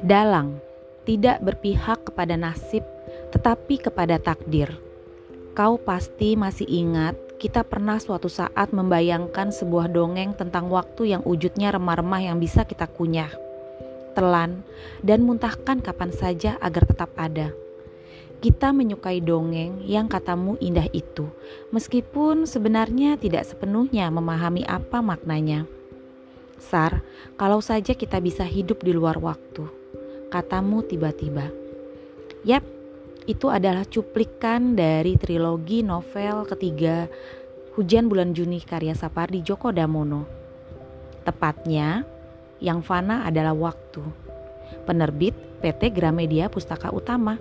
Dalang 0.00 0.56
tidak 1.04 1.44
berpihak 1.44 2.08
kepada 2.08 2.32
nasib, 2.32 2.80
tetapi 3.36 3.84
kepada 3.84 4.16
takdir. 4.16 4.72
Kau 5.52 5.76
pasti 5.76 6.40
masih 6.40 6.64
ingat, 6.72 7.20
kita 7.36 7.60
pernah 7.68 8.00
suatu 8.00 8.32
saat 8.32 8.72
membayangkan 8.72 9.52
sebuah 9.52 9.92
dongeng 9.92 10.32
tentang 10.40 10.72
waktu 10.72 11.12
yang 11.12 11.20
wujudnya 11.20 11.76
remah-remah 11.76 12.32
yang 12.32 12.40
bisa 12.40 12.64
kita 12.64 12.88
kunyah, 12.88 13.28
telan, 14.16 14.64
dan 15.04 15.20
muntahkan 15.20 15.84
kapan 15.84 16.16
saja 16.16 16.56
agar 16.64 16.88
tetap 16.88 17.12
ada. 17.20 17.52
Kita 18.40 18.72
menyukai 18.72 19.20
dongeng 19.20 19.84
yang 19.84 20.08
katamu 20.08 20.56
indah 20.64 20.88
itu, 20.96 21.28
meskipun 21.76 22.48
sebenarnya 22.48 23.20
tidak 23.20 23.44
sepenuhnya 23.44 24.08
memahami 24.08 24.64
apa 24.64 25.04
maknanya. 25.04 25.68
Sar, 26.56 27.04
kalau 27.36 27.60
saja 27.60 27.92
kita 27.92 28.16
bisa 28.16 28.48
hidup 28.48 28.80
di 28.80 28.96
luar 28.96 29.20
waktu 29.20 29.79
katamu 30.30 30.86
tiba-tiba. 30.86 31.50
Yap, 32.46 32.64
itu 33.28 33.52
adalah 33.52 33.84
cuplikan 33.84 34.78
dari 34.78 35.18
trilogi 35.20 35.84
novel 35.84 36.48
ketiga 36.48 37.10
Hujan 37.76 38.08
Bulan 38.08 38.32
Juni 38.32 38.62
karya 38.64 38.96
Sapardi 38.96 39.44
Djoko 39.44 39.70
Damono. 39.70 40.24
Tepatnya, 41.22 42.02
yang 42.58 42.80
fana 42.80 43.28
adalah 43.28 43.52
waktu. 43.52 44.02
Penerbit 44.88 45.36
PT 45.60 45.92
Gramedia 45.92 46.48
Pustaka 46.48 46.90
Utama. 46.90 47.36